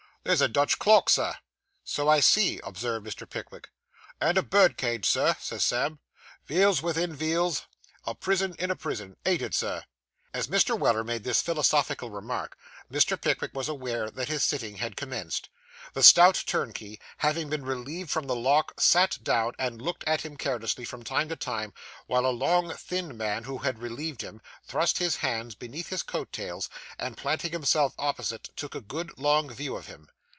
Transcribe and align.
'There's 0.23 0.39
a 0.39 0.47
Dutch 0.47 0.77
clock, 0.77 1.09
sir.' 1.09 1.35
'So 1.83 2.07
I 2.07 2.19
see,' 2.19 2.59
observed 2.63 3.07
Mr. 3.07 3.27
Pickwick. 3.27 3.71
'And 4.21 4.37
a 4.37 4.43
bird 4.43 4.77
cage, 4.77 5.07
sir,' 5.09 5.35
says 5.39 5.63
Sam. 5.63 5.97
'Veels 6.45 6.79
vithin 6.81 7.15
veels, 7.15 7.65
a 8.05 8.13
prison 8.13 8.53
in 8.59 8.69
a 8.69 8.75
prison. 8.75 9.17
Ain't 9.25 9.41
it, 9.41 9.55
Sir?' 9.55 9.83
As 10.31 10.45
Mr. 10.45 10.77
Weller 10.77 11.03
made 11.03 11.23
this 11.23 11.41
philosophical 11.41 12.11
remark, 12.11 12.55
Mr. 12.89 13.19
Pickwick 13.19 13.55
was 13.55 13.67
aware 13.67 14.11
that 14.11 14.29
his 14.29 14.43
sitting 14.43 14.75
had 14.77 14.95
commenced. 14.95 15.49
The 15.93 16.03
stout 16.03 16.43
turnkey 16.45 16.99
having 17.17 17.49
been 17.49 17.65
relieved 17.65 18.11
from 18.11 18.27
the 18.27 18.35
lock, 18.35 18.79
sat 18.79 19.17
down, 19.23 19.53
and 19.57 19.81
looked 19.81 20.03
at 20.05 20.21
him 20.21 20.37
carelessly, 20.37 20.85
from 20.85 21.01
time 21.03 21.27
to 21.29 21.35
time, 21.35 21.73
while 22.05 22.25
a 22.25 22.29
long 22.29 22.71
thin 22.75 23.17
man 23.17 23.43
who 23.45 23.57
had 23.57 23.79
relieved 23.79 24.21
him, 24.21 24.41
thrust 24.63 24.99
his 24.99 25.17
hands 25.17 25.55
beneath 25.55 25.89
his 25.89 26.03
coat 26.03 26.31
tails, 26.31 26.69
and 26.99 27.17
planting 27.17 27.51
himself 27.51 27.93
opposite, 27.97 28.49
took 28.55 28.75
a 28.75 28.81
good 28.81 29.17
long 29.17 29.49
view 29.51 29.75
of 29.75 29.87
him. 29.87 30.07